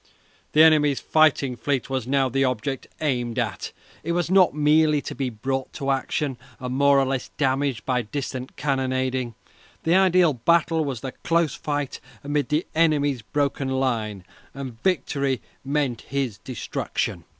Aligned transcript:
The 0.53 0.63
enemy's 0.63 0.99
fighting 0.99 1.55
fleet 1.55 1.87
was 1.87 2.07
now 2.07 2.27
the 2.27 2.43
object 2.43 2.87
aimed 3.01 3.37
at. 3.37 3.71
It 4.03 4.13
was 4.13 4.31
not 4.31 4.55
merely 4.55 4.99
to 5.03 5.13
be 5.13 5.29
brought 5.29 5.71
to 5.73 5.91
action, 5.91 6.39
and 6.59 6.73
more 6.73 6.97
or 6.99 7.05
less 7.05 7.29
damaged 7.37 7.85
by 7.85 8.01
distant 8.01 8.55
cannonading. 8.55 9.35
The 9.83 9.93
ideal 9.93 10.33
battle 10.33 10.83
was 10.83 11.01
the 11.01 11.11
close 11.23 11.53
fight 11.53 11.99
amid 12.23 12.49
the 12.49 12.65
enemy's 12.73 13.21
broken 13.21 13.67
line, 13.69 14.23
and 14.55 14.81
victory 14.81 15.39
meant 15.63 16.01
his 16.01 16.39
destruction. 16.39 17.25